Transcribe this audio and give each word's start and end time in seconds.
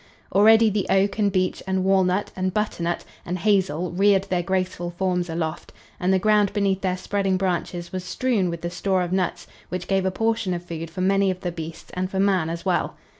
Already 0.33 0.71
the 0.71 0.87
oak 0.89 1.19
and 1.19 1.31
beech 1.31 1.61
and 1.67 1.83
walnut 1.83 2.31
and 2.35 2.51
butternut 2.55 3.05
and 3.23 3.37
hazel 3.37 3.91
reared 3.91 4.23
their 4.23 4.41
graceful 4.41 4.89
forms 4.89 5.29
aloft, 5.29 5.71
and 5.99 6.11
the 6.11 6.17
ground 6.17 6.51
beneath 6.53 6.81
their 6.81 6.97
spreading 6.97 7.37
branches 7.37 7.91
was 7.91 8.03
strewn 8.03 8.49
with 8.49 8.61
the 8.61 8.71
store 8.71 9.03
of 9.03 9.11
nuts 9.13 9.45
which 9.69 9.87
gave 9.87 10.03
a 10.07 10.09
portion 10.09 10.55
of 10.55 10.65
food 10.65 10.89
for 10.89 11.01
many 11.01 11.29
of 11.29 11.41
the 11.41 11.51
beasts 11.51 11.91
and 11.93 12.09
for 12.09 12.19
man 12.19 12.49
as 12.49 12.65
well. 12.65 12.95